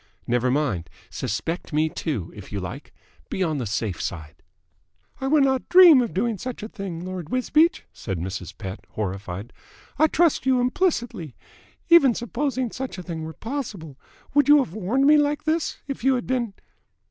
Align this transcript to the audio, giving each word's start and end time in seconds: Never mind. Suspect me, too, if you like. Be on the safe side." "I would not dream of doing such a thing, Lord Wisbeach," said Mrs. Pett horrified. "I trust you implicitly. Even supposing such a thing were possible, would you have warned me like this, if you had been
Never 0.25 0.49
mind. 0.49 0.89
Suspect 1.11 1.71
me, 1.73 1.87
too, 1.87 2.33
if 2.35 2.51
you 2.51 2.59
like. 2.59 2.91
Be 3.29 3.43
on 3.43 3.59
the 3.59 3.67
safe 3.67 4.01
side." 4.01 4.41
"I 5.19 5.27
would 5.27 5.43
not 5.43 5.69
dream 5.69 6.01
of 6.01 6.11
doing 6.11 6.39
such 6.39 6.63
a 6.63 6.67
thing, 6.67 7.05
Lord 7.05 7.29
Wisbeach," 7.29 7.83
said 7.93 8.17
Mrs. 8.17 8.57
Pett 8.57 8.79
horrified. 8.93 9.53
"I 9.99 10.07
trust 10.07 10.47
you 10.47 10.59
implicitly. 10.59 11.35
Even 11.87 12.15
supposing 12.15 12.71
such 12.71 12.97
a 12.97 13.03
thing 13.03 13.25
were 13.25 13.33
possible, 13.33 13.99
would 14.33 14.49
you 14.49 14.57
have 14.57 14.73
warned 14.73 15.05
me 15.05 15.17
like 15.17 15.43
this, 15.43 15.77
if 15.85 16.03
you 16.03 16.15
had 16.15 16.25
been 16.25 16.55